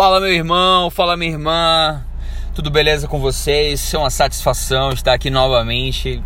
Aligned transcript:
Fala 0.00 0.20
meu 0.20 0.32
irmão, 0.32 0.90
fala 0.90 1.16
minha 1.16 1.32
irmã, 1.32 2.04
tudo 2.54 2.70
beleza 2.70 3.08
com 3.08 3.18
vocês? 3.18 3.92
É 3.92 3.98
uma 3.98 4.10
satisfação 4.10 4.92
estar 4.92 5.12
aqui 5.12 5.28
novamente. 5.28 6.22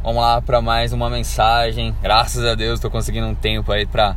Vamos 0.00 0.22
lá 0.22 0.40
para 0.40 0.62
mais 0.62 0.92
uma 0.92 1.10
mensagem. 1.10 1.92
Graças 2.00 2.44
a 2.44 2.54
Deus 2.54 2.74
estou 2.74 2.88
conseguindo 2.88 3.26
um 3.26 3.34
tempo 3.34 3.72
aí 3.72 3.84
para 3.84 4.14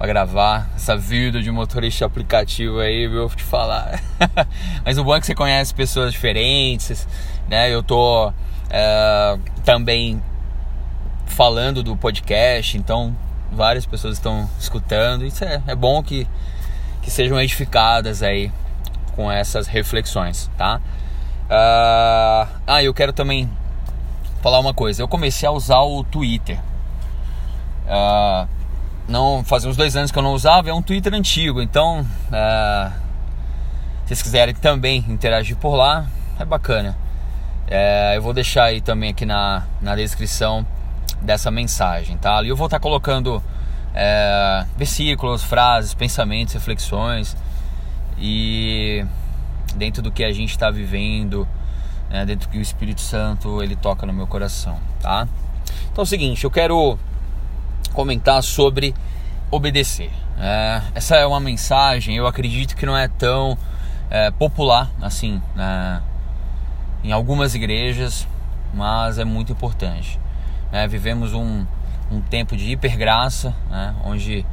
gravar 0.00 0.68
essa 0.74 0.96
vida 0.96 1.40
de 1.40 1.48
motorista 1.52 2.06
aplicativo 2.06 2.80
aí, 2.80 3.06
viu? 3.06 3.28
Vou 3.28 3.36
te 3.36 3.44
falar. 3.44 4.02
Mas 4.84 4.98
o 4.98 5.04
bom 5.04 5.14
é 5.14 5.20
que 5.20 5.26
você 5.26 5.34
conhece 5.36 5.72
pessoas 5.72 6.10
diferentes, 6.10 7.06
né? 7.48 7.72
Eu 7.72 7.84
tô 7.84 8.32
é, 8.68 9.38
também 9.64 10.20
falando 11.24 11.84
do 11.84 11.96
podcast, 11.96 12.76
então 12.76 13.16
várias 13.52 13.86
pessoas 13.86 14.14
estão 14.14 14.50
escutando. 14.58 15.24
Isso 15.24 15.44
é, 15.44 15.62
é 15.68 15.76
bom 15.76 16.02
que 16.02 16.26
que 17.08 17.14
sejam 17.14 17.40
edificadas 17.40 18.22
aí 18.22 18.52
com 19.16 19.32
essas 19.32 19.66
reflexões, 19.66 20.50
tá? 20.58 20.78
Uh, 21.46 22.46
ah, 22.66 22.82
eu 22.82 22.92
quero 22.92 23.14
também 23.14 23.50
falar 24.42 24.60
uma 24.60 24.74
coisa. 24.74 25.00
Eu 25.00 25.08
comecei 25.08 25.48
a 25.48 25.50
usar 25.50 25.80
o 25.80 26.04
Twitter. 26.04 26.60
Uh, 27.86 28.46
não 29.08 29.42
fazia 29.42 29.70
uns 29.70 29.76
dois 29.76 29.96
anos 29.96 30.10
que 30.10 30.18
eu 30.18 30.22
não 30.22 30.34
usava. 30.34 30.68
É 30.68 30.74
um 30.74 30.82
Twitter 30.82 31.14
antigo, 31.14 31.62
então 31.62 32.02
uh, 32.02 32.92
se 34.02 34.08
vocês 34.08 34.22
quiserem 34.22 34.54
também 34.54 35.02
interagir 35.08 35.56
por 35.56 35.74
lá, 35.74 36.04
é 36.38 36.44
bacana. 36.44 36.94
Uh, 37.68 38.16
eu 38.16 38.22
vou 38.22 38.34
deixar 38.34 38.64
aí 38.64 38.82
também 38.82 39.10
aqui 39.10 39.24
na, 39.24 39.64
na 39.80 39.96
descrição 39.96 40.64
dessa 41.22 41.50
mensagem, 41.50 42.18
tá? 42.18 42.42
E 42.42 42.48
eu 42.48 42.56
vou 42.56 42.66
estar 42.66 42.78
colocando 42.78 43.42
é, 44.00 44.64
versículos, 44.76 45.42
frases, 45.42 45.92
pensamentos, 45.92 46.54
reflexões 46.54 47.36
e 48.16 49.04
dentro 49.74 50.00
do 50.00 50.12
que 50.12 50.22
a 50.22 50.30
gente 50.30 50.50
está 50.50 50.70
vivendo, 50.70 51.48
né, 52.08 52.24
dentro 52.24 52.48
do 52.48 52.52
que 52.52 52.58
o 52.58 52.62
Espírito 52.62 53.00
Santo 53.00 53.60
ele 53.60 53.74
toca 53.74 54.06
no 54.06 54.12
meu 54.12 54.28
coração, 54.28 54.78
tá? 55.00 55.26
Então 55.90 56.02
é 56.02 56.04
o 56.04 56.06
seguinte, 56.06 56.44
eu 56.44 56.50
quero 56.50 56.96
comentar 57.92 58.40
sobre 58.40 58.94
obedecer. 59.50 60.12
É, 60.38 60.80
essa 60.94 61.16
é 61.16 61.26
uma 61.26 61.40
mensagem, 61.40 62.14
eu 62.14 62.28
acredito 62.28 62.76
que 62.76 62.86
não 62.86 62.96
é 62.96 63.08
tão 63.08 63.58
é, 64.08 64.30
popular 64.30 64.92
assim 65.02 65.42
né, 65.56 66.00
em 67.02 67.10
algumas 67.10 67.56
igrejas, 67.56 68.28
mas 68.72 69.18
é 69.18 69.24
muito 69.24 69.50
importante. 69.50 70.20
Né? 70.70 70.86
Vivemos 70.86 71.34
um, 71.34 71.66
um 72.10 72.20
tempo 72.20 72.56
de 72.56 72.70
hipergraça, 72.72 73.54
né, 73.70 73.94
onde 74.04 74.44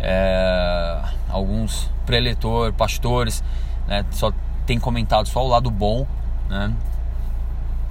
é, 0.00 1.02
alguns 1.28 1.90
preletor, 2.04 2.72
pastores, 2.72 3.42
né, 3.86 4.04
só 4.10 4.32
tem 4.64 4.78
comentado 4.78 5.28
só 5.28 5.44
o 5.44 5.48
lado 5.48 5.70
bom, 5.70 6.06
né, 6.48 6.72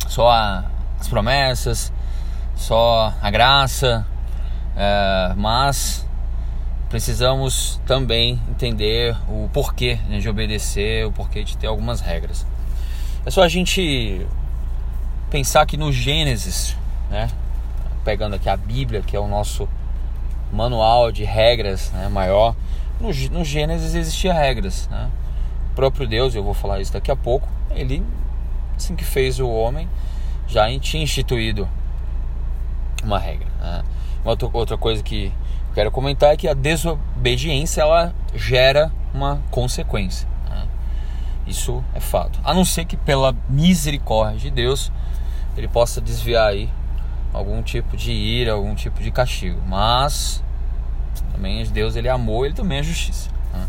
só 0.08 0.30
a, 0.30 0.66
as 0.99 1.08
promessas, 1.08 1.91
só 2.55 3.13
a 3.21 3.31
graça, 3.31 4.05
é, 4.75 5.33
mas 5.36 6.05
precisamos 6.89 7.81
também 7.86 8.39
entender 8.49 9.16
o 9.27 9.49
porquê 9.52 9.99
né, 10.08 10.19
de 10.19 10.30
obedecer, 10.30 11.05
o 11.05 11.11
porquê 11.11 11.43
de 11.43 11.58
ter 11.58 11.67
algumas 11.67 12.02
regras. 12.02 12.45
É 13.25 13.31
só 13.31 13.43
a 13.43 13.47
gente 13.47 14.25
pensar 15.30 15.66
que 15.66 15.77
no 15.77 15.91
Gênesis, 15.91 16.77
né, 17.09 17.27
pegando 18.06 18.36
aqui 18.36 18.48
a 18.48 18.56
Bíblia, 18.56 19.02
que 19.02 19.16
é 19.16 19.20
o 19.20 19.28
nosso 19.28 19.67
manual 20.53 21.11
de 21.11 21.23
regras 21.23 21.92
né, 21.92 22.08
maior, 22.08 22.56
no, 23.02 23.08
no 23.31 23.44
Gênesis 23.44 23.95
existia 23.95 24.31
regras. 24.31 24.88
Né? 24.89 25.09
O 25.72 25.75
próprio 25.75 26.08
Deus, 26.08 26.36
eu 26.36 26.44
vou 26.44 26.53
falar 26.53 26.80
isso 26.80 26.94
daqui 26.94 27.11
a 27.11 27.16
pouco, 27.16 27.50
ele, 27.72 28.06
assim 28.78 28.95
que 28.95 29.03
fez 29.03 29.39
o 29.39 29.50
homem, 29.50 29.89
já 30.48 30.67
tinha 30.80 31.03
instituído 31.03 31.67
uma 33.04 33.17
regra. 33.17 33.48
Né? 33.60 33.83
Outra, 34.23 34.49
outra 34.54 34.77
coisa 34.77 35.02
que 35.02 35.33
eu 35.70 35.73
quero 35.73 35.92
comentar 35.92 36.32
é 36.32 36.38
que 36.38 36.48
a 36.48 36.54
desobediência 36.54 37.82
ela 37.82 38.14
gera 38.36 38.92
uma 39.14 39.42
consequência. 39.49 40.27
Né? 40.48 40.67
Isso 41.48 41.83
é 41.95 41.99
fato. 41.99 42.39
A 42.44 42.54
não 42.54 42.64
ser 42.64 42.86
que 42.86 42.95
pela 42.95 43.36
misericórdia 43.49 44.39
de 44.39 44.52
Deus 44.52 44.92
ele 45.58 45.67
possa 45.67 45.99
desviar 45.99 46.49
aí 46.49 46.70
algum 47.35 47.61
tipo 47.61 47.97
de 47.97 48.11
ira, 48.11 48.53
algum 48.53 48.73
tipo 48.75 49.01
de 49.03 49.11
castigo. 49.11 49.61
Mas 49.67 50.43
também 51.31 51.63
Deus 51.65 51.95
ele 51.95 52.07
é 52.07 52.11
amor, 52.11 52.45
ele 52.45 52.55
também 52.55 52.79
é 52.79 52.83
justiça. 52.83 53.29
Né? 53.53 53.67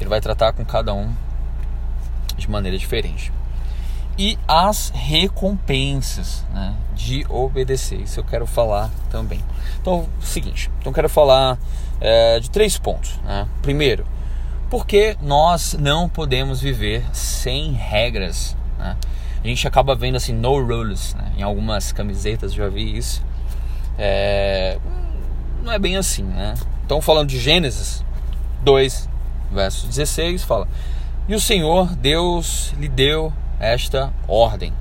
Ele 0.00 0.08
vai 0.08 0.20
tratar 0.20 0.52
com 0.52 0.64
cada 0.64 0.94
um 0.94 1.12
de 2.36 2.48
maneira 2.48 2.78
diferente. 2.78 3.32
E 4.16 4.38
as 4.46 4.92
recompensas 4.94 6.44
né, 6.52 6.74
de 6.94 7.26
obedecer, 7.28 8.00
isso 8.00 8.20
eu 8.20 8.24
quero 8.24 8.46
falar 8.46 8.90
também. 9.10 9.42
Então, 9.80 10.08
seguinte, 10.20 10.70
então 10.78 10.92
quero 10.92 11.08
falar 11.08 11.58
é, 12.00 12.38
de 12.38 12.48
três 12.48 12.78
pontos. 12.78 13.18
Né? 13.24 13.48
Primeiro, 13.60 14.06
porque 14.70 15.16
nós 15.20 15.74
não 15.74 16.08
podemos 16.08 16.60
viver 16.60 17.04
sem 17.12 17.72
regras. 17.72 18.56
Né? 18.78 18.96
A 19.44 19.46
gente 19.46 19.68
acaba 19.68 19.94
vendo 19.94 20.16
assim 20.16 20.32
no 20.32 20.58
rules, 20.58 21.14
né? 21.14 21.32
em 21.36 21.42
algumas 21.42 21.92
camisetas 21.92 22.54
já 22.54 22.66
vi 22.68 22.96
isso. 22.96 23.22
É, 23.98 24.78
não 25.62 25.70
é 25.70 25.78
bem 25.78 25.96
assim, 25.96 26.22
né? 26.22 26.54
Então 26.84 27.00
falando 27.02 27.28
de 27.28 27.38
Gênesis 27.38 28.02
2, 28.62 29.08
verso 29.52 29.86
16, 29.86 30.42
fala: 30.44 30.66
"E 31.28 31.34
o 31.34 31.40
Senhor 31.40 31.94
Deus 31.94 32.72
lhe 32.78 32.88
deu 32.88 33.30
esta 33.60 34.10
ordem: 34.26 34.72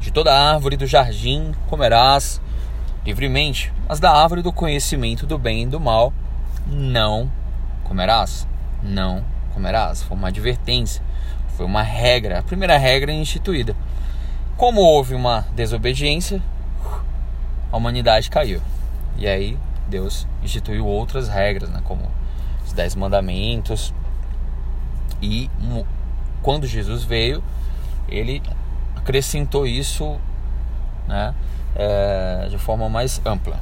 De 0.00 0.10
toda 0.10 0.34
árvore 0.34 0.76
do 0.76 0.86
jardim 0.86 1.52
comerás 1.68 2.40
livremente, 3.06 3.72
mas 3.88 4.00
da 4.00 4.10
árvore 4.10 4.42
do 4.42 4.52
conhecimento 4.52 5.24
do 5.24 5.38
bem 5.38 5.62
e 5.62 5.66
do 5.66 5.78
mal 5.78 6.12
não 6.66 7.30
comerás. 7.84 8.46
Não 8.82 9.24
comerás." 9.52 10.02
Foi 10.02 10.16
uma 10.16 10.28
advertência 10.28 11.00
foi 11.56 11.64
uma 11.66 11.82
regra, 11.82 12.40
a 12.40 12.42
primeira 12.42 12.76
regra 12.76 13.12
instituída. 13.12 13.76
Como 14.56 14.80
houve 14.80 15.14
uma 15.14 15.46
desobediência, 15.54 16.42
a 17.70 17.76
humanidade 17.76 18.30
caiu. 18.30 18.60
E 19.16 19.26
aí 19.26 19.58
Deus 19.88 20.26
instituiu 20.42 20.86
outras 20.86 21.28
regras, 21.28 21.70
né, 21.70 21.80
como 21.84 22.10
os 22.64 22.72
dez 22.72 22.94
mandamentos. 22.94 23.94
E 25.22 25.50
quando 26.42 26.66
Jesus 26.66 27.04
veio, 27.04 27.42
ele 28.08 28.42
acrescentou 28.96 29.66
isso 29.66 30.16
né, 31.06 31.34
é, 31.74 32.48
de 32.50 32.58
forma 32.58 32.88
mais 32.88 33.20
ampla. 33.24 33.60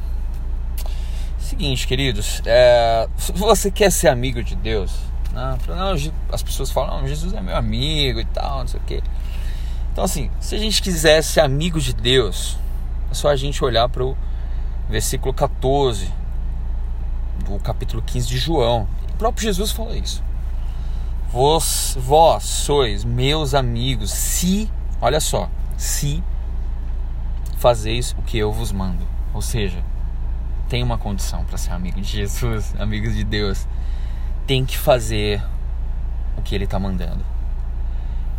Seguinte, 1.38 1.86
queridos, 1.86 2.40
é, 2.46 3.08
se 3.16 3.32
você 3.32 3.70
quer 3.70 3.92
ser 3.92 4.08
amigo 4.08 4.42
de 4.42 4.54
Deus, 4.56 5.11
as 6.30 6.42
pessoas 6.42 6.70
falam, 6.70 7.06
Jesus 7.06 7.32
é 7.32 7.40
meu 7.40 7.56
amigo 7.56 8.20
e 8.20 8.24
tal, 8.24 8.60
não 8.60 8.66
sei 8.66 8.80
o 8.80 8.82
quê. 8.84 9.02
Então, 9.92 10.04
assim, 10.04 10.30
se 10.40 10.54
a 10.54 10.58
gente 10.58 10.80
quiser 10.82 11.22
ser 11.22 11.40
amigo 11.40 11.80
de 11.80 11.92
Deus, 11.92 12.58
é 13.10 13.14
só 13.14 13.28
a 13.28 13.36
gente 13.36 13.62
olhar 13.64 13.88
para 13.88 14.04
o 14.04 14.16
versículo 14.88 15.34
14 15.34 16.10
do 17.44 17.58
capítulo 17.58 18.02
15 18.02 18.26
de 18.26 18.38
João. 18.38 18.88
O 19.12 19.16
próprio 19.16 19.44
Jesus 19.44 19.70
fala 19.70 19.96
isso. 19.96 20.22
Vós, 21.30 21.96
vós 21.98 22.42
sois 22.44 23.04
meus 23.04 23.54
amigos, 23.54 24.10
se, 24.10 24.70
olha 25.00 25.20
só, 25.20 25.48
se 25.76 26.22
fazeis 27.56 28.14
o 28.18 28.22
que 28.22 28.36
eu 28.36 28.52
vos 28.52 28.72
mando. 28.72 29.06
Ou 29.32 29.40
seja, 29.40 29.82
tem 30.68 30.82
uma 30.82 30.98
condição 30.98 31.44
para 31.44 31.56
ser 31.56 31.70
amigo 31.72 32.00
de 32.00 32.08
Jesus, 32.08 32.74
amigo 32.80 33.10
de 33.10 33.24
Deus 33.24 33.66
tem 34.46 34.64
que 34.64 34.76
fazer 34.76 35.42
o 36.36 36.42
que 36.42 36.54
ele 36.54 36.64
está 36.64 36.78
mandando. 36.78 37.24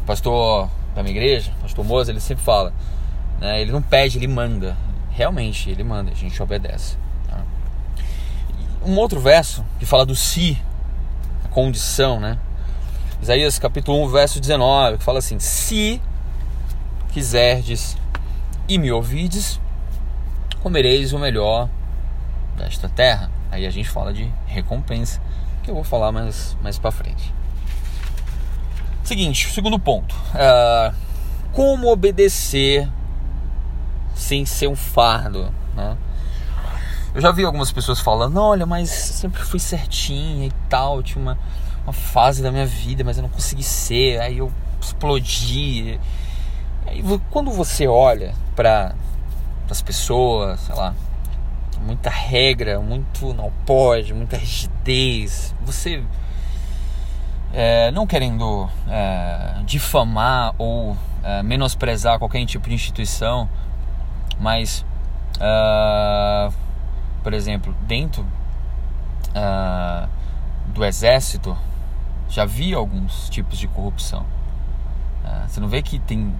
O 0.01 0.05
pastor 0.05 0.69
da 0.93 1.01
minha 1.01 1.15
igreja, 1.15 1.51
pastor 1.61 1.85
Moza, 1.85 2.11
ele 2.11 2.19
sempre 2.19 2.43
fala, 2.43 2.73
né, 3.39 3.61
ele 3.61 3.71
não 3.71 3.81
pede, 3.81 4.17
ele 4.17 4.27
manda. 4.27 4.75
Realmente, 5.11 5.69
ele 5.69 5.83
manda, 5.83 6.11
a 6.11 6.15
gente 6.15 6.41
obedece. 6.41 6.97
Tá? 7.27 7.41
Um 8.85 8.97
outro 8.97 9.19
verso 9.19 9.63
que 9.79 9.85
fala 9.85 10.05
do 10.05 10.15
si, 10.15 10.61
a 11.45 11.47
condição, 11.49 12.19
né? 12.19 12.37
Isaías 13.21 13.57
capítulo 13.57 14.03
1, 14.05 14.09
verso 14.09 14.41
19, 14.41 14.97
que 14.97 15.03
fala 15.03 15.19
assim: 15.19 15.39
Se 15.39 16.01
quiserdes 17.13 17.95
e 18.67 18.77
me 18.77 18.91
ouvides, 18.91 19.61
comereis 20.61 21.13
o 21.13 21.19
melhor 21.19 21.69
desta 22.57 22.89
terra. 22.89 23.31
Aí 23.51 23.65
a 23.65 23.69
gente 23.69 23.87
fala 23.87 24.11
de 24.11 24.29
recompensa 24.47 25.21
que 25.63 25.71
eu 25.71 25.75
vou 25.75 25.83
falar 25.83 26.11
mais, 26.11 26.55
mais 26.61 26.77
pra 26.77 26.91
frente. 26.91 27.33
Seguinte, 29.03 29.51
segundo 29.51 29.79
ponto. 29.79 30.15
Uh, 30.33 30.93
como 31.51 31.91
obedecer 31.91 32.89
sem 34.13 34.45
ser 34.45 34.67
um 34.67 34.75
fardo, 34.75 35.51
né? 35.75 35.97
Eu 37.13 37.21
já 37.21 37.31
vi 37.31 37.43
algumas 37.43 37.71
pessoas 37.71 37.99
falando, 37.99 38.37
olha, 38.37 38.65
mas 38.65 38.89
sempre 38.89 39.43
fui 39.43 39.59
certinha 39.59 40.47
e 40.47 40.51
tal, 40.67 41.03
tinha 41.03 41.21
uma, 41.21 41.37
uma 41.83 41.93
fase 41.93 42.41
da 42.41 42.51
minha 42.51 42.65
vida, 42.65 43.03
mas 43.03 43.17
eu 43.17 43.23
não 43.23 43.29
consegui 43.29 43.61
ser, 43.63 44.19
aí 44.19 44.39
eu 44.39 44.51
explodi. 44.81 45.99
Aí, 46.87 47.03
quando 47.29 47.51
você 47.51 47.87
olha 47.87 48.33
para 48.55 48.95
as 49.69 49.81
pessoas, 49.81 50.59
sei 50.61 50.75
lá, 50.75 50.95
muita 51.83 52.09
regra, 52.09 52.79
muito 52.79 53.33
não 53.33 53.51
pode, 53.65 54.13
muita 54.13 54.37
rigidez, 54.37 55.53
você 55.61 56.03
é, 57.53 57.91
não 57.91 58.07
querendo 58.07 58.69
é, 58.87 59.61
difamar 59.65 60.55
ou 60.57 60.97
é, 61.23 61.43
menosprezar 61.43 62.17
qualquer 62.17 62.45
tipo 62.45 62.67
de 62.67 62.75
instituição, 62.75 63.49
mas, 64.39 64.85
uh, 65.37 66.53
por 67.23 67.33
exemplo, 67.33 67.73
dentro 67.87 68.25
uh, 69.29 70.09
do 70.67 70.83
exército, 70.83 71.57
já 72.27 72.45
vi 72.45 72.73
alguns 72.73 73.29
tipos 73.29 73.57
de 73.57 73.67
corrupção. 73.67 74.25
Uh, 75.23 75.47
você 75.47 75.59
não 75.59 75.67
vê 75.67 75.81
que 75.81 75.99
tem. 75.99 76.35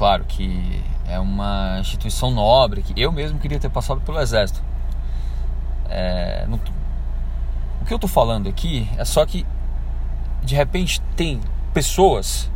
Claro 0.00 0.24
que 0.24 0.82
é 1.06 1.20
uma 1.20 1.76
instituição 1.78 2.30
nobre, 2.30 2.80
que 2.80 2.98
eu 2.98 3.12
mesmo 3.12 3.38
queria 3.38 3.60
ter 3.60 3.68
passado 3.68 4.00
pelo 4.00 4.18
exército. 4.18 4.64
É, 5.90 6.46
no, 6.48 6.56
o 6.56 7.84
que 7.84 7.92
eu 7.92 7.96
estou 7.96 8.08
falando 8.08 8.48
aqui 8.48 8.88
é 8.96 9.04
só 9.04 9.26
que 9.26 9.44
de 10.42 10.54
repente 10.54 11.02
tem 11.14 11.38
pessoas 11.74 12.50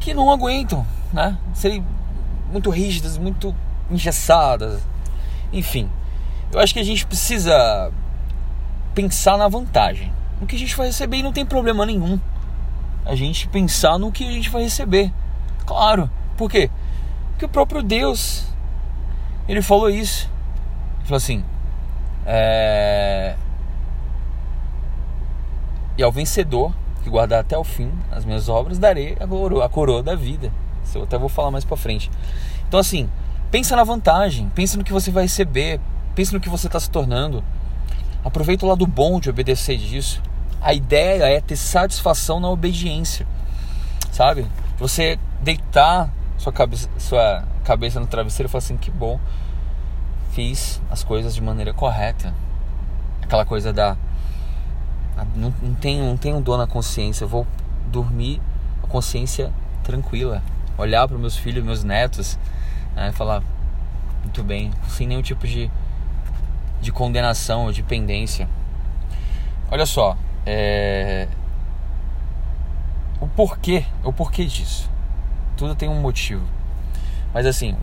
que 0.00 0.14
não 0.14 0.30
aguentam, 0.30 0.86
né? 1.12 1.36
Serem 1.52 1.84
muito 2.50 2.70
rígidas, 2.70 3.18
muito 3.18 3.54
engessadas. 3.90 4.80
Enfim, 5.52 5.90
eu 6.50 6.60
acho 6.60 6.72
que 6.72 6.80
a 6.80 6.84
gente 6.84 7.04
precisa 7.04 7.92
pensar 8.94 9.36
na 9.36 9.48
vantagem. 9.48 10.10
No 10.40 10.46
que 10.46 10.56
a 10.56 10.58
gente 10.58 10.74
vai 10.74 10.86
receber 10.86 11.18
e 11.18 11.22
não 11.22 11.30
tem 11.30 11.44
problema 11.44 11.84
nenhum. 11.84 12.18
A 13.04 13.14
gente 13.14 13.46
pensar 13.48 13.98
no 13.98 14.10
que 14.10 14.26
a 14.26 14.32
gente 14.32 14.48
vai 14.48 14.62
receber. 14.62 15.12
Claro. 15.66 16.10
Por 16.38 16.48
quê? 16.48 16.70
Porque 17.30 17.44
o 17.44 17.48
próprio 17.48 17.82
Deus, 17.82 18.46
ele 19.48 19.60
falou 19.60 19.90
isso. 19.90 20.30
Ele 20.98 21.04
falou 21.04 21.16
assim: 21.16 21.44
é... 22.24 23.34
E 25.96 26.02
ao 26.02 26.12
vencedor 26.12 26.72
que 27.02 27.10
guardar 27.10 27.40
até 27.40 27.58
o 27.58 27.64
fim 27.64 27.90
as 28.12 28.24
minhas 28.24 28.48
obras, 28.48 28.78
darei 28.78 29.16
a 29.18 29.26
coroa, 29.26 29.64
a 29.64 29.68
coroa 29.68 30.02
da 30.02 30.14
vida. 30.14 30.52
Isso 30.84 30.96
eu 30.96 31.02
até 31.02 31.18
vou 31.18 31.28
falar 31.28 31.50
mais 31.50 31.64
para 31.64 31.76
frente. 31.76 32.08
Então 32.68 32.78
assim, 32.78 33.10
pensa 33.50 33.74
na 33.74 33.82
vantagem, 33.82 34.48
pensa 34.54 34.76
no 34.76 34.84
que 34.84 34.92
você 34.92 35.10
vai 35.10 35.24
receber, 35.24 35.80
pensa 36.14 36.32
no 36.32 36.40
que 36.40 36.48
você 36.48 36.68
está 36.68 36.78
se 36.78 36.88
tornando. 36.88 37.42
Aproveita 38.24 38.64
o 38.64 38.68
lado 38.68 38.86
bom 38.86 39.18
de 39.18 39.28
obedecer 39.28 39.76
disso. 39.76 40.22
A 40.60 40.72
ideia 40.72 41.24
é 41.24 41.40
ter 41.40 41.56
satisfação 41.56 42.38
na 42.38 42.48
obediência, 42.48 43.26
sabe? 44.12 44.46
Você 44.78 45.18
deitar 45.40 46.10
sua 46.38 46.52
cabeça, 46.52 46.88
sua 46.98 47.44
cabeça 47.64 48.00
no 48.00 48.06
travesseiro 48.06 48.48
e 48.48 48.50
falar 48.50 48.60
assim: 48.60 48.76
que 48.76 48.90
bom, 48.90 49.20
fiz 50.30 50.80
as 50.90 51.02
coisas 51.02 51.34
de 51.34 51.42
maneira 51.42 51.74
correta. 51.74 52.32
Aquela 53.20 53.44
coisa 53.44 53.72
da. 53.72 53.96
Não, 55.34 55.52
não, 55.60 55.74
tenho, 55.74 56.04
não 56.04 56.16
tenho 56.16 56.40
dor 56.40 56.56
na 56.56 56.66
consciência, 56.66 57.24
eu 57.24 57.28
vou 57.28 57.46
dormir 57.88 58.40
a 58.82 58.86
consciência 58.86 59.52
tranquila. 59.82 60.40
Olhar 60.78 61.08
para 61.08 61.18
meus 61.18 61.36
filhos, 61.36 61.64
meus 61.64 61.82
netos, 61.82 62.38
né, 62.94 63.08
e 63.08 63.12
falar: 63.12 63.42
muito 64.22 64.42
bem, 64.44 64.70
sem 64.88 65.08
nenhum 65.08 65.22
tipo 65.22 65.46
de, 65.46 65.68
de 66.80 66.92
condenação 66.92 67.64
ou 67.64 67.72
de 67.72 67.82
pendência. 67.82 68.48
Olha 69.70 69.84
só, 69.84 70.16
é... 70.46 71.28
o 73.20 73.26
porquê, 73.26 73.84
o 74.04 74.12
porquê 74.12 74.44
disso. 74.44 74.88
Tudo 75.58 75.74
tem 75.74 75.88
um 75.88 76.00
motivo. 76.00 76.46
Mas 77.34 77.44
assim, 77.44 77.76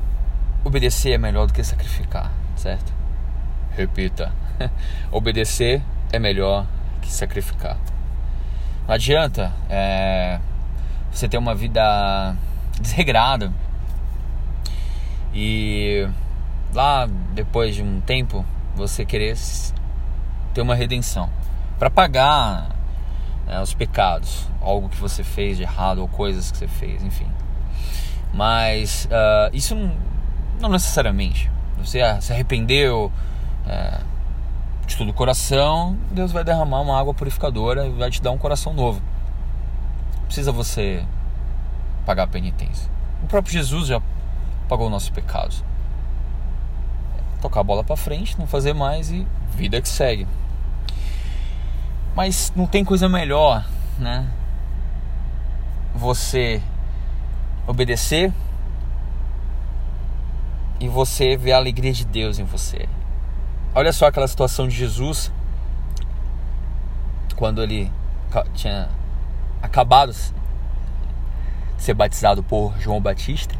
obedecer 0.63 1.11
é 1.11 1.17
melhor 1.17 1.45
do 1.45 1.53
que 1.53 1.61
sacrificar, 1.61 2.31
certo? 2.55 2.93
Repita. 3.71 4.31
obedecer 5.11 5.81
é 6.11 6.17
melhor 6.17 6.65
que 7.01 7.11
sacrificar. 7.11 7.77
Não 8.87 8.95
adianta 8.95 9.51
é, 9.69 10.39
você 11.11 11.27
ter 11.27 11.37
uma 11.37 11.53
vida 11.53 12.33
desregrada 12.79 13.51
e 15.33 16.07
lá 16.73 17.07
depois 17.33 17.75
de 17.75 17.83
um 17.83 17.99
tempo 17.99 18.45
você 18.73 19.03
querer 19.03 19.35
ter 20.53 20.61
uma 20.61 20.75
redenção 20.75 21.29
para 21.77 21.89
pagar 21.89 22.69
né, 23.45 23.59
os 23.61 23.73
pecados, 23.73 24.47
algo 24.61 24.87
que 24.87 24.97
você 24.97 25.25
fez 25.25 25.57
de 25.57 25.63
errado 25.63 25.99
ou 25.99 26.07
coisas 26.07 26.51
que 26.51 26.57
você 26.57 26.67
fez, 26.69 27.03
enfim. 27.03 27.29
Mas 28.35 29.05
uh, 29.05 29.55
isso 29.55 29.73
não, 30.59 30.69
necessariamente. 30.69 31.49
Você 31.77 31.99
se 32.21 32.33
arrependeu 32.33 33.09
uh, 33.65 34.05
de 34.85 34.97
todo 34.97 35.09
o 35.09 35.13
coração, 35.13 35.97
Deus 36.11 36.33
vai 36.33 36.43
derramar 36.43 36.81
uma 36.81 36.99
água 36.99 37.13
purificadora 37.13 37.87
e 37.87 37.91
vai 37.91 38.11
te 38.11 38.21
dar 38.21 38.31
um 38.31 38.37
coração 38.37 38.73
novo. 38.73 39.01
Precisa 40.25 40.51
você 40.51 41.05
pagar 42.05 42.23
a 42.23 42.27
penitência. 42.27 42.91
O 43.23 43.27
próprio 43.27 43.53
Jesus 43.53 43.87
já 43.87 44.01
pagou 44.67 44.89
nossos 44.89 45.09
pecados. 45.09 45.63
Tocar 47.41 47.61
a 47.61 47.63
bola 47.63 47.85
para 47.85 47.95
frente, 47.95 48.37
não 48.37 48.47
fazer 48.47 48.73
mais 48.73 49.11
e 49.11 49.25
vida 49.55 49.81
que 49.81 49.87
segue. 49.87 50.27
Mas 52.13 52.51
não 52.53 52.67
tem 52.67 52.83
coisa 52.83 53.07
melhor, 53.07 53.65
né? 53.97 54.27
Você 55.93 56.61
obedecer 57.67 58.31
e 60.79 60.87
você 60.87 61.35
ver 61.37 61.53
a 61.53 61.57
alegria 61.57 61.91
de 61.91 62.05
Deus 62.05 62.39
em 62.39 62.43
você. 62.43 62.87
Olha 63.73 63.91
só 63.91 64.07
aquela 64.07 64.27
situação 64.27 64.67
de 64.67 64.75
Jesus 64.75 65.31
quando 67.35 67.61
ele 67.61 67.91
tinha 68.53 68.89
acabado 69.61 70.13
de 70.13 70.33
ser 71.77 71.93
batizado 71.93 72.41
por 72.41 72.73
João 72.79 73.01
Batista. 73.01 73.55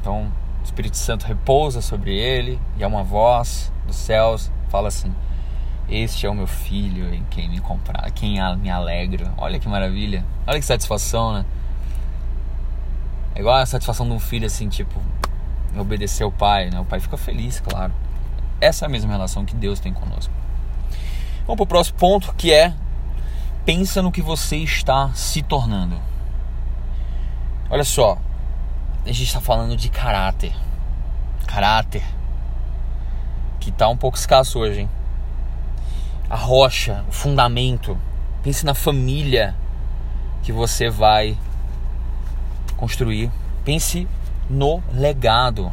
Então, 0.00 0.32
o 0.60 0.64
Espírito 0.64 0.96
Santo 0.96 1.26
repousa 1.26 1.80
sobre 1.80 2.16
ele 2.16 2.60
e 2.76 2.84
há 2.84 2.88
uma 2.88 3.02
voz 3.02 3.72
dos 3.86 3.96
céus 3.96 4.50
fala 4.68 4.88
assim: 4.88 5.12
este 5.88 6.26
é 6.26 6.30
o 6.30 6.34
meu 6.34 6.46
filho 6.46 7.12
em 7.12 7.24
quem 7.30 7.48
me 7.48 7.60
comprar, 7.60 8.10
quem 8.10 8.38
me 8.58 8.70
alegra. 8.70 9.32
Olha 9.38 9.58
que 9.58 9.66
maravilha. 9.68 10.24
Olha 10.46 10.58
que 10.58 10.64
satisfação, 10.64 11.32
né? 11.32 11.46
É 13.38 13.40
igual 13.40 13.54
a 13.54 13.64
satisfação 13.64 14.04
de 14.04 14.12
um 14.12 14.18
filho 14.18 14.46
assim, 14.46 14.68
tipo, 14.68 15.00
obedecer 15.78 16.24
ao 16.24 16.32
pai, 16.32 16.70
né? 16.70 16.80
O 16.80 16.84
pai 16.84 16.98
fica 16.98 17.16
feliz, 17.16 17.60
claro. 17.60 17.92
Essa 18.60 18.84
é 18.84 18.86
a 18.86 18.88
mesma 18.88 19.12
relação 19.12 19.44
que 19.44 19.54
Deus 19.54 19.78
tem 19.78 19.94
conosco. 19.94 20.34
Vamos 21.46 21.54
para 21.54 21.62
o 21.62 21.66
próximo 21.68 21.96
ponto, 21.98 22.34
que 22.34 22.52
é 22.52 22.74
pensa 23.64 24.02
no 24.02 24.10
que 24.10 24.20
você 24.20 24.56
está 24.56 25.14
se 25.14 25.40
tornando. 25.40 26.00
Olha 27.70 27.84
só, 27.84 28.18
a 29.04 29.08
gente 29.12 29.22
está 29.22 29.40
falando 29.40 29.76
de 29.76 29.88
caráter. 29.88 30.52
Caráter. 31.46 32.02
Que 33.60 33.70
está 33.70 33.88
um 33.88 33.96
pouco 33.96 34.18
escasso 34.18 34.58
hoje, 34.58 34.80
hein? 34.80 34.90
a 36.28 36.34
rocha, 36.34 37.04
o 37.08 37.12
fundamento. 37.12 37.96
Pense 38.42 38.66
na 38.66 38.74
família 38.74 39.54
que 40.42 40.50
você 40.50 40.90
vai 40.90 41.38
construir. 42.78 43.30
Pense 43.64 44.08
no 44.48 44.82
legado 44.94 45.70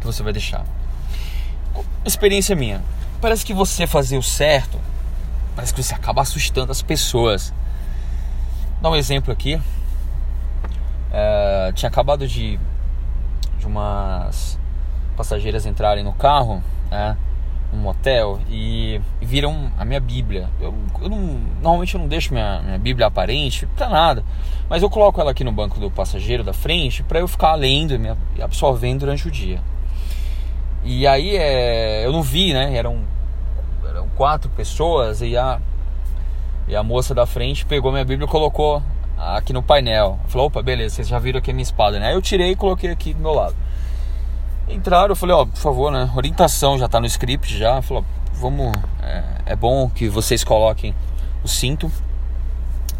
que 0.00 0.06
você 0.06 0.22
vai 0.22 0.32
deixar. 0.32 0.64
Experiência 2.04 2.54
minha. 2.54 2.82
Parece 3.20 3.44
que 3.44 3.54
você 3.54 3.86
fazer 3.86 4.18
o 4.18 4.22
certo, 4.22 4.78
parece 5.54 5.72
que 5.72 5.82
você 5.82 5.94
acaba 5.94 6.22
assustando 6.22 6.72
as 6.72 6.82
pessoas. 6.82 7.54
Vou 8.74 8.82
dar 8.82 8.90
um 8.90 8.96
exemplo 8.96 9.32
aqui. 9.32 9.60
É, 11.12 11.72
tinha 11.74 11.88
acabado 11.88 12.26
de, 12.26 12.58
de 13.58 13.66
umas 13.66 14.58
passageiras 15.16 15.66
entrarem 15.66 16.02
no 16.02 16.12
carro. 16.12 16.62
Né? 16.90 17.16
Um 17.72 17.76
motel 17.76 18.40
e, 18.48 19.00
viram 19.20 19.70
a 19.78 19.84
minha 19.84 20.00
Bíblia. 20.00 20.48
Eu, 20.60 20.74
eu 21.00 21.08
não, 21.08 21.40
normalmente 21.62 21.94
eu 21.94 22.00
não 22.00 22.08
deixo 22.08 22.32
minha, 22.32 22.60
minha 22.62 22.78
Bíblia 22.78 23.06
aparente 23.06 23.66
para 23.66 23.88
nada, 23.88 24.24
mas 24.68 24.82
eu 24.82 24.90
coloco 24.90 25.20
ela 25.20 25.30
aqui 25.30 25.44
no 25.44 25.52
banco 25.52 25.78
do 25.78 25.90
passageiro 25.90 26.42
da 26.42 26.52
frente 26.52 27.02
para 27.02 27.20
eu 27.20 27.28
ficar 27.28 27.54
lendo 27.54 27.94
e 28.36 28.42
absorvendo 28.42 29.00
durante 29.00 29.28
o 29.28 29.30
dia. 29.30 29.60
E 30.82 31.06
aí 31.06 31.36
é, 31.36 32.04
eu 32.04 32.12
não 32.12 32.22
vi, 32.22 32.52
né? 32.52 32.74
Eram, 32.74 33.00
eram 33.86 34.08
quatro 34.16 34.50
pessoas 34.50 35.20
e 35.20 35.36
a, 35.36 35.60
e 36.66 36.74
a 36.74 36.82
moça 36.82 37.14
da 37.14 37.26
frente 37.26 37.66
pegou 37.66 37.92
minha 37.92 38.04
Bíblia 38.04 38.26
e 38.26 38.30
colocou 38.30 38.82
aqui 39.16 39.52
no 39.52 39.62
painel. 39.62 40.18
Falou, 40.26 40.46
opa, 40.46 40.62
beleza, 40.62 40.96
vocês 40.96 41.08
já 41.08 41.18
viram 41.18 41.38
aqui 41.38 41.50
a 41.50 41.54
minha 41.54 41.62
espada, 41.62 41.98
né? 41.98 42.08
Aí 42.08 42.14
eu 42.14 42.22
tirei 42.22 42.52
e 42.52 42.56
coloquei 42.56 42.90
aqui 42.90 43.12
do 43.12 43.20
meu 43.20 43.32
lado. 43.32 43.54
Entraram, 44.70 45.08
eu 45.08 45.16
falei, 45.16 45.34
ó, 45.34 45.44
por 45.44 45.58
favor, 45.58 45.90
né? 45.90 46.08
Orientação 46.14 46.78
já 46.78 46.88
tá 46.88 47.00
no 47.00 47.06
script 47.06 47.58
já. 47.58 47.82
Falou, 47.82 48.04
vamos. 48.34 48.72
É, 49.02 49.24
é, 49.46 49.56
bom 49.56 49.90
que 49.90 50.08
vocês 50.08 50.44
coloquem 50.44 50.94
o 51.42 51.48
cinto. 51.48 51.90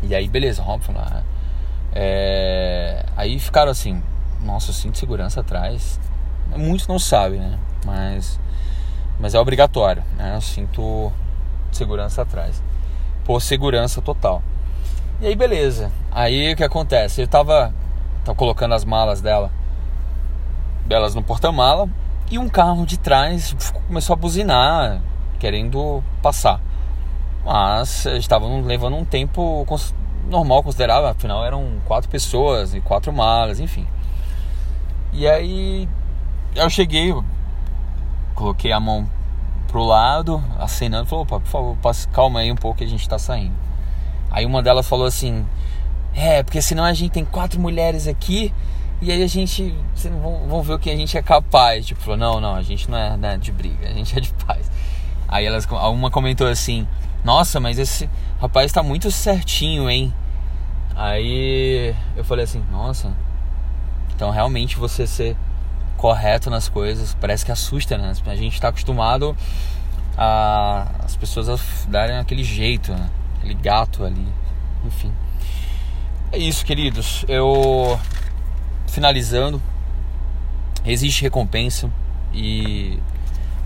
E 0.03 0.15
aí, 0.15 0.29
beleza, 0.29 0.63
óbvio 0.63 0.95
lá. 0.97 1.23
É, 1.93 3.05
aí 3.17 3.39
ficaram 3.39 3.71
assim, 3.71 4.03
nossa, 4.43 4.73
o 4.73 4.75
cinto 4.75 4.95
de 4.95 4.99
segurança 4.99 5.41
atrás. 5.41 6.01
Muitos 6.57 6.89
não 6.89 6.99
sabem, 6.99 7.39
né? 7.39 7.59
Mas, 7.87 8.41
mas 9.21 9.35
é 9.35 9.39
obrigatório, 9.39 10.03
né? 10.17 10.37
O 10.37 10.41
cinto 10.41 11.13
de 11.71 11.77
segurança 11.77 12.23
atrás. 12.23 12.61
Por 13.25 13.41
segurança 13.41 14.03
total. 14.03 14.43
E 15.21 15.27
aí, 15.27 15.37
beleza. 15.37 15.93
Aí 16.11 16.53
o 16.53 16.57
que 16.57 16.65
acontece? 16.65 17.21
Eu 17.21 17.29
tava, 17.29 17.73
tava 18.25 18.37
colocando 18.37 18.75
as 18.75 18.85
malas 18.85 19.21
dela, 19.21 19.53
delas 20.91 21.15
no 21.15 21.23
porta-mala 21.23 21.89
e 22.33 22.37
um 22.37 22.49
carro 22.49 22.85
de 22.85 22.99
trás 22.99 23.55
começou 23.87 24.13
a 24.13 24.17
buzinar, 24.17 25.01
querendo 25.39 26.03
passar. 26.21 26.61
Mas 27.45 28.07
estavam 28.07 28.61
levando 28.63 28.97
um 28.97 29.05
tempo 29.05 29.65
normal, 30.29 30.65
considerável, 30.65 31.09
afinal 31.09 31.45
eram 31.45 31.81
quatro 31.87 32.11
pessoas 32.11 32.75
e 32.75 32.81
quatro 32.81 33.13
malas, 33.13 33.61
enfim. 33.61 33.87
E 35.13 35.29
aí 35.29 35.89
eu 36.57 36.69
cheguei, 36.69 37.15
coloquei 38.35 38.73
a 38.73 38.81
mão 38.81 39.09
pro 39.69 39.85
lado, 39.85 40.43
acenando, 40.59 41.07
falou, 41.07 41.23
opa, 41.23 41.39
por 41.39 41.49
favor, 41.49 41.77
passe, 41.77 42.09
calma 42.09 42.41
aí 42.41 42.51
um 42.51 42.57
pouco 42.57 42.79
que 42.79 42.85
a 42.85 42.89
gente 42.89 43.09
tá 43.09 43.17
saindo. 43.17 43.55
Aí 44.29 44.45
uma 44.45 44.61
delas 44.61 44.89
falou 44.89 45.07
assim, 45.07 45.47
é, 46.17 46.43
porque 46.43 46.61
senão 46.61 46.83
a 46.83 46.93
gente 46.93 47.13
tem 47.13 47.25
quatro 47.25 47.61
mulheres 47.61 48.09
aqui 48.09 48.53
e 49.01 49.11
aí 49.11 49.23
a 49.23 49.27
gente. 49.27 49.75
Vocês 49.95 50.13
vão, 50.15 50.47
vão 50.47 50.63
ver 50.63 50.75
o 50.75 50.79
que 50.79 50.91
a 50.91 50.97
gente 50.97 51.17
é 51.17 51.23
capaz. 51.23 51.87
Tipo, 51.87 52.01
falou, 52.01 52.19
não, 52.19 52.41
não, 52.41 52.55
a 52.55 52.63
gente 52.63 52.91
não 52.91 52.99
é 52.99 53.17
né, 53.17 53.39
de 53.39 53.51
briga, 53.51 53.89
a 53.89 53.93
gente 53.93 54.17
é 54.17 54.21
de 54.21 54.33
paz. 54.47 54.71
Aí 55.27 55.47
elas, 55.47 55.67
uma 55.67 56.11
comentou 56.11 56.47
assim, 56.47 56.87
nossa, 57.25 57.61
mas 57.61 57.79
esse 57.79 58.11
rapaz 58.41 58.73
tá 58.73 58.83
muito 58.83 59.11
certinho, 59.11 59.89
hein? 59.89 60.13
Aí 60.97 61.95
eu 62.17 62.25
falei 62.25 62.45
assim, 62.45 62.63
nossa, 62.71 63.13
então 64.15 64.31
realmente 64.31 64.77
você 64.77 65.07
ser 65.07 65.37
correto 65.97 66.51
nas 66.51 66.69
coisas 66.69 67.17
parece 67.21 67.45
que 67.45 67.53
assusta, 67.53 67.97
né? 67.97 68.13
A 68.27 68.37
gente 68.37 68.61
tá 68.61 68.69
acostumado 68.69 69.37
a 70.17 70.87
as 71.05 71.17
pessoas 71.17 71.49
a 71.49 71.59
darem 71.89 72.19
aquele 72.19 72.43
jeito, 72.43 72.93
né? 72.93 73.09
aquele 73.39 73.55
gato 73.55 74.05
ali, 74.05 74.27
enfim. 74.85 75.13
É 76.33 76.39
isso, 76.39 76.65
queridos. 76.65 77.25
Eu 77.29 77.99
finalizando, 78.91 79.63
existe 80.85 81.23
recompensa 81.23 81.91
e 82.33 82.99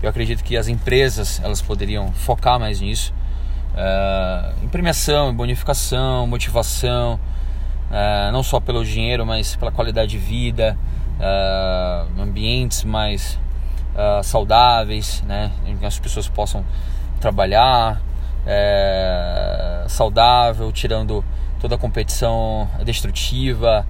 eu 0.01 0.09
acredito 0.09 0.43
que 0.43 0.55
as 0.55 0.67
empresas 0.67 1.41
elas 1.43 1.61
poderiam 1.61 2.11
focar 2.13 2.59
mais 2.59 2.79
nisso, 2.79 3.13
uh, 3.73 4.63
em 4.63 4.67
premiação, 4.67 5.31
em 5.31 5.33
bonificação, 5.33 6.27
motivação, 6.27 7.19
uh, 7.89 8.31
não 8.31 8.43
só 8.43 8.59
pelo 8.59 8.85
dinheiro, 8.85 9.25
mas 9.25 9.55
pela 9.55 9.71
qualidade 9.71 10.11
de 10.11 10.17
vida, 10.17 10.77
uh, 11.19 12.21
ambientes 12.21 12.83
mais 12.83 13.39
saudáveis, 14.23 15.23
né, 15.25 15.53
em 15.65 15.77
que 15.77 15.85
as 15.85 15.97
pessoas 15.97 16.27
possam 16.27 16.65
trabalhar 17.21 18.01
saudável, 19.87 20.69
tirando 20.73 21.23
toda 21.61 21.75
a 21.75 21.77
competição 21.77 22.69
destrutiva, 22.83 23.87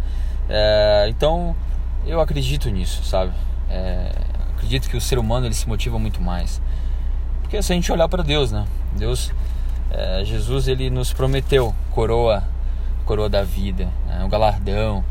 é, 0.50 1.08
então 1.10 1.56
eu 2.06 2.20
acredito 2.20 2.70
nisso, 2.70 3.04
sabe? 3.04 3.32
É, 3.70 4.12
acredito 4.56 4.90
que 4.90 4.98
o 4.98 5.02
ser 5.02 5.18
humano 5.18 5.46
ele 5.48 5.56
se 5.56 5.68
motiva 5.68 5.98
muito 5.98 6.22
mais. 6.22 6.62
Porque 7.42 7.62
se 7.62 7.72
a 7.72 7.76
gente 7.76 7.92
olhar 7.92 8.08
para 8.08 8.24
Deus, 8.24 8.52
né? 8.52 8.66
Deus, 8.96 9.32
é, 9.92 10.24
Jesus, 10.24 10.68
ele 10.68 10.90
nos 10.90 11.14
prometeu 11.14 11.74
coroa, 11.92 12.44
coroa 13.06 13.30
da 13.30 13.44
vida, 13.44 13.90
né? 14.08 14.24
o 14.24 14.28
galardão, 14.28 15.04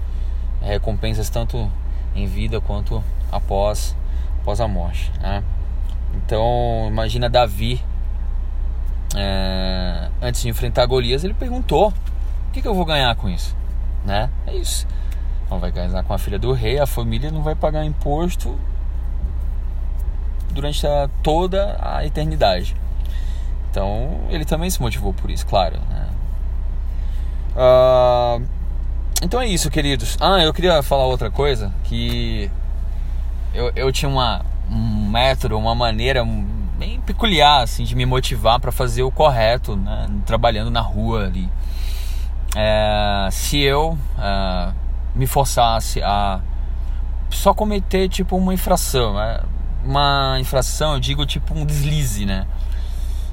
recompensas 0.61 1.29
tanto 1.31 1.71
em 2.15 2.27
vida 2.27 2.61
quanto 2.61 3.03
após, 3.31 3.97
após 4.41 4.61
a 4.61 4.69
morte. 4.69 5.13
Né? 5.21 5.43
Então, 6.15 6.87
imagina 6.89 7.29
Davi, 7.29 7.83
é, 9.17 10.09
antes 10.23 10.43
de 10.43 10.49
enfrentar 10.49 10.87
Golias, 10.87 11.25
ele 11.25 11.35
perguntou: 11.35 11.89
o 12.49 12.53
que, 12.53 12.63
que 12.63 12.69
eu 12.69 12.75
vou 12.75 12.85
ganhar 12.85 13.15
com 13.17 13.29
isso? 13.29 13.57
Né? 14.05 14.31
É 14.47 14.55
isso. 14.55 14.87
Não 15.51 15.59
vai 15.59 15.71
casar 15.71 16.03
com 16.05 16.13
a 16.13 16.19
filha 16.19 16.39
do 16.39 16.53
rei, 16.53 16.79
a 16.79 16.87
família 16.87 17.31
não 17.31 17.43
vai 17.43 17.55
pagar 17.55 17.85
imposto 17.85 18.59
durante 20.51 20.87
a, 20.87 21.09
toda 21.23 21.77
a 21.81 22.05
eternidade. 22.07 22.77
Então 23.71 24.21
ele 24.31 24.45
também 24.45 24.71
se 24.71 24.81
motivou 24.81 25.13
por 25.13 25.31
isso, 25.31 25.47
claro. 25.47 25.79
Né? 25.91 26.09
Uh, 27.57 28.47
então 29.23 29.41
é 29.41 29.47
isso, 29.47 29.71
queridos. 29.71 30.17
Ah, 30.21 30.43
eu 30.43 30.53
queria 30.53 30.83
falar 30.83 31.07
outra 31.07 31.31
coisa 31.31 31.73
que 31.85 32.51
eu, 33.53 33.73
eu 33.75 33.93
tinha 33.93 34.09
uma, 34.09 34.45
um 34.71 35.09
método, 35.09 35.59
uma 35.59 35.75
maneira 35.75 36.25
bem 36.79 37.01
peculiar 37.01 37.63
assim 37.63 37.85
de 37.85 37.95
me 37.95 38.05
motivar 38.05 38.59
para 38.61 38.73
fazer 38.73 39.03
o 39.03 39.11
correto, 39.11 39.77
né? 39.77 40.09
trabalhando 40.27 40.71
na 40.71 40.81
rua 40.81 41.25
ali. 41.25 41.49
É, 42.57 43.29
se 43.31 43.61
eu 43.61 43.99
uh, 44.19 44.84
me 45.15 45.27
forçasse 45.27 46.03
a 46.03 46.41
só 47.31 47.53
cometer 47.53 48.09
tipo 48.09 48.37
uma 48.37 48.55
infração, 48.55 49.15
né? 49.15 49.41
uma 49.85 50.37
infração, 50.41 50.95
eu 50.95 51.01
digo 51.01 51.27
tipo 51.27 51.55
um 51.55 51.65
deslize, 51.65 52.25
né? 52.25 52.47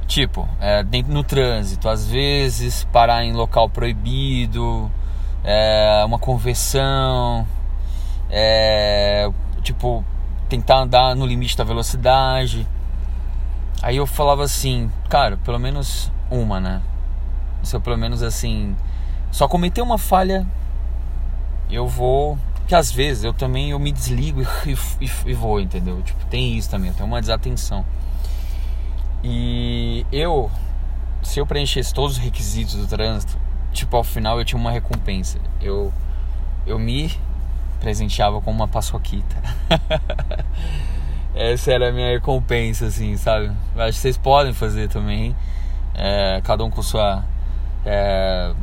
Tipo, 0.07 0.47
é, 0.59 0.83
dentro 0.83 1.13
no 1.13 1.23
trânsito, 1.23 1.87
às 1.87 2.05
vezes 2.05 2.83
parar 2.91 3.23
em 3.23 3.31
local 3.31 3.69
proibido, 3.69 4.91
é, 5.43 6.03
uma 6.05 6.19
conversão, 6.19 7.47
é, 8.29 9.29
tipo 9.61 10.03
tentar 10.49 10.79
andar 10.79 11.15
no 11.15 11.25
limite 11.25 11.55
da 11.55 11.63
velocidade. 11.63 12.67
Aí 13.81 13.97
eu 13.97 14.05
falava 14.05 14.43
assim, 14.43 14.91
cara, 15.09 15.37
pelo 15.37 15.57
menos 15.57 16.11
uma, 16.29 16.59
né? 16.59 16.81
Se 17.63 17.75
eu 17.75 17.79
pelo 17.79 17.97
menos 17.97 18.21
assim, 18.21 18.75
só 19.31 19.47
cometer 19.47 19.81
uma 19.81 19.97
falha 19.97 20.45
eu 21.71 21.87
vou 21.87 22.37
que 22.67 22.75
às 22.75 22.89
vezes 22.89 23.25
eu 23.25 23.33
também 23.33 23.71
eu 23.71 23.79
me 23.79 23.91
desligo 23.91 24.41
e, 24.41 24.45
e, 25.05 25.11
e, 25.25 25.33
vou, 25.33 25.59
entendeu? 25.59 26.01
Tipo, 26.01 26.25
tem 26.27 26.57
isso 26.57 26.69
também, 26.69 26.93
tem 26.93 27.05
uma 27.05 27.19
desatenção. 27.19 27.85
E 29.21 30.05
eu, 30.09 30.49
se 31.21 31.39
eu 31.39 31.45
preenchesse 31.45 31.93
todos 31.93 32.13
os 32.13 32.23
requisitos 32.23 32.75
do 32.75 32.87
trânsito, 32.87 33.37
tipo, 33.73 33.95
ao 33.97 34.05
final 34.05 34.39
eu 34.39 34.45
tinha 34.45 34.57
uma 34.57 34.71
recompensa. 34.71 35.37
Eu, 35.59 35.93
eu 36.65 36.79
me 36.79 37.11
presenteava 37.81 38.39
com 38.39 38.51
uma 38.51 38.69
paçoquita. 38.69 39.35
Essa 41.35 41.73
era 41.73 41.89
a 41.89 41.91
minha 41.91 42.09
recompensa, 42.09 42.85
assim, 42.85 43.17
sabe? 43.17 43.51
Acho 43.75 43.97
que 43.97 44.01
vocês 44.01 44.17
podem 44.17 44.53
fazer 44.53 44.87
também. 44.87 45.35
É, 45.93 46.39
cada 46.41 46.63
um 46.63 46.69
com 46.69 46.81
sua. 46.81 47.25
É, 47.85 48.53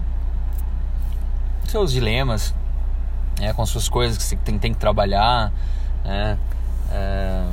seus 1.66 1.92
dilemas 1.92 2.54
é, 3.40 3.52
com 3.52 3.62
as 3.62 3.68
suas 3.68 3.88
coisas 3.88 4.18
que 4.18 4.24
você 4.24 4.36
tem, 4.36 4.58
tem 4.58 4.72
que 4.72 4.80
trabalhar, 4.80 5.52
né, 6.04 6.38
é, 6.90 7.44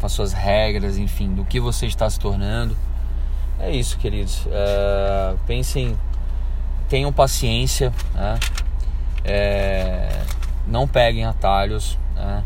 com 0.00 0.06
as 0.06 0.12
suas 0.12 0.32
regras, 0.32 0.96
enfim, 0.96 1.34
do 1.34 1.44
que 1.44 1.60
você 1.60 1.86
está 1.86 2.08
se 2.08 2.18
tornando. 2.18 2.76
É 3.58 3.70
isso, 3.70 3.98
queridos. 3.98 4.46
É, 4.50 5.34
pensem, 5.46 5.98
tenham 6.88 7.12
paciência, 7.12 7.92
né, 8.14 8.38
é, 9.24 10.22
não 10.66 10.86
peguem 10.86 11.24
atalhos. 11.24 11.98
Né, 12.14 12.42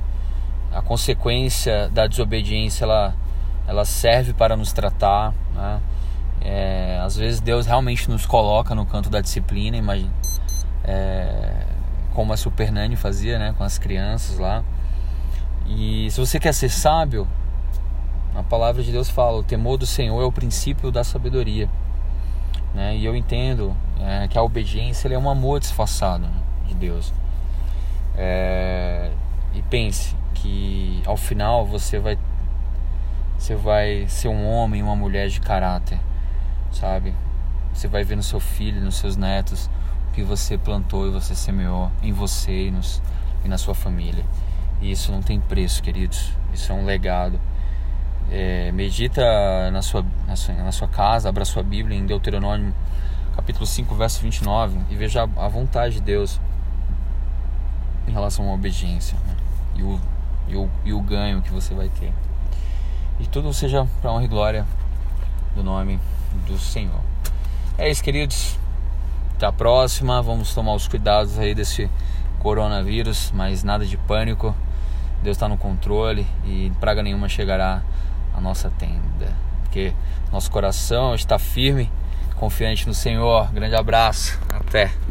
a 0.72 0.80
consequência 0.80 1.88
da 1.90 2.06
desobediência 2.06 2.84
ela, 2.84 3.14
ela 3.66 3.84
serve 3.84 4.32
para 4.32 4.56
nos 4.56 4.72
tratar. 4.72 5.34
Né, 5.54 5.80
é, 6.44 7.00
às 7.04 7.16
vezes 7.16 7.40
Deus 7.40 7.66
realmente 7.66 8.10
nos 8.10 8.26
coloca 8.26 8.74
no 8.74 8.84
canto 8.84 9.08
da 9.08 9.20
disciplina, 9.20 9.76
imagina. 9.76 10.12
É, 10.82 11.71
como 12.14 12.32
a 12.32 12.36
Super 12.36 12.70
Nani 12.70 12.96
fazia, 12.96 13.38
né, 13.38 13.54
com 13.56 13.64
as 13.64 13.78
crianças 13.78 14.38
lá. 14.38 14.64
E 15.66 16.10
se 16.10 16.20
você 16.20 16.38
quer 16.38 16.52
ser 16.52 16.68
sábio, 16.68 17.26
a 18.34 18.42
palavra 18.42 18.82
de 18.82 18.90
Deus 18.90 19.08
fala: 19.08 19.38
o 19.38 19.42
temor 19.42 19.76
do 19.76 19.86
Senhor 19.86 20.20
é 20.20 20.24
o 20.24 20.32
princípio 20.32 20.90
da 20.90 21.04
sabedoria. 21.04 21.68
Né? 22.74 22.96
E 22.96 23.04
eu 23.04 23.14
entendo 23.14 23.76
é, 24.00 24.26
que 24.28 24.38
a 24.38 24.42
obediência 24.42 25.08
é 25.08 25.18
um 25.18 25.28
amor 25.28 25.60
disfarçado 25.60 26.24
né, 26.24 26.32
de 26.66 26.74
Deus. 26.74 27.12
É, 28.16 29.10
e 29.54 29.62
pense 29.62 30.16
que 30.34 31.02
ao 31.06 31.16
final 31.16 31.66
você 31.66 31.98
vai 31.98 32.18
você 33.38 33.56
vai 33.56 34.06
ser 34.08 34.28
um 34.28 34.48
homem, 34.48 34.82
uma 34.84 34.94
mulher 34.94 35.28
de 35.28 35.40
caráter, 35.40 35.98
sabe? 36.70 37.12
Você 37.74 37.88
vai 37.88 38.04
ver 38.04 38.14
no 38.14 38.22
seu 38.22 38.38
filho, 38.38 38.80
nos 38.80 38.96
seus 38.96 39.16
netos 39.16 39.68
que 40.12 40.22
você 40.22 40.58
plantou 40.58 41.06
e 41.06 41.10
você 41.10 41.34
semeou 41.34 41.90
em 42.02 42.12
você 42.12 42.68
e, 42.68 42.70
nos, 42.70 43.02
e 43.44 43.48
na 43.48 43.58
sua 43.58 43.74
família. 43.74 44.24
E 44.80 44.90
isso 44.90 45.12
não 45.12 45.22
tem 45.22 45.40
preço, 45.40 45.82
queridos. 45.82 46.32
Isso 46.52 46.70
é 46.72 46.74
um 46.74 46.84
legado. 46.84 47.40
é, 48.30 48.72
medita 48.72 49.70
na 49.70 49.82
sua, 49.82 50.04
na 50.26 50.36
sua, 50.36 50.54
na 50.54 50.72
sua 50.72 50.88
casa, 50.88 51.28
abra 51.28 51.44
sua 51.44 51.62
Bíblia 51.62 51.98
em 51.98 52.06
Deuteronômio 52.06 52.74
capítulo 53.34 53.66
5, 53.66 53.94
verso 53.94 54.20
29 54.22 54.78
e 54.90 54.96
veja 54.96 55.22
a 55.22 55.48
vontade 55.48 55.94
de 55.94 56.00
Deus 56.00 56.40
em 58.06 58.12
relação 58.12 58.50
à 58.50 58.54
obediência 58.54 59.16
né? 59.26 59.36
e, 59.76 59.82
o, 59.82 60.00
e, 60.48 60.56
o, 60.56 60.70
e 60.84 60.92
o 60.92 61.00
ganho 61.00 61.42
que 61.42 61.50
você 61.50 61.74
vai 61.74 61.88
ter. 61.88 62.12
E 63.20 63.26
tudo 63.26 63.52
seja 63.52 63.86
para 64.00 64.12
honra 64.12 64.24
e 64.24 64.28
glória 64.28 64.66
do 65.54 65.62
nome 65.62 65.98
do 66.46 66.58
Senhor. 66.58 67.00
É 67.78 67.90
isso, 67.90 68.02
queridos. 68.02 68.58
A 69.44 69.52
próxima. 69.52 70.22
Vamos 70.22 70.54
tomar 70.54 70.74
os 70.74 70.86
cuidados 70.86 71.38
aí 71.38 71.54
desse 71.54 71.90
coronavírus, 72.38 73.32
mas 73.34 73.64
nada 73.64 73.84
de 73.84 73.96
pânico. 73.96 74.54
Deus 75.22 75.36
está 75.36 75.48
no 75.48 75.56
controle 75.56 76.26
e 76.44 76.70
praga 76.78 77.02
nenhuma 77.02 77.28
chegará 77.28 77.82
à 78.34 78.40
nossa 78.40 78.70
tenda. 78.70 79.32
Porque 79.62 79.92
nosso 80.30 80.50
coração 80.50 81.14
está 81.14 81.38
firme, 81.38 81.90
confiante 82.36 82.86
no 82.86 82.94
Senhor. 82.94 83.52
Grande 83.52 83.74
abraço. 83.74 84.38
Até. 84.48 85.01